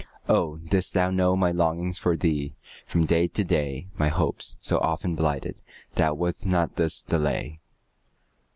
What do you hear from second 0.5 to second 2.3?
didst thou know my longings For